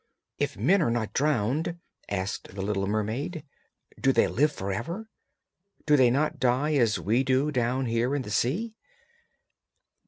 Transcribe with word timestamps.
'If 0.39 0.57
men 0.57 0.81
are 0.81 0.89
not 0.89 1.13
drowned,' 1.13 1.77
asked 2.09 2.55
the 2.55 2.63
little 2.63 2.87
mermaid, 2.87 3.43
'do 3.99 4.11
they 4.11 4.25
live 4.27 4.51
for 4.51 4.71
ever? 4.71 5.07
Do 5.85 5.95
they 5.95 6.09
not 6.09 6.39
die 6.39 6.73
as 6.73 6.97
we 6.97 7.23
do 7.23 7.51
down 7.51 7.85
here 7.85 8.15
in 8.15 8.23
the 8.23 8.31
sea?' 8.31 8.73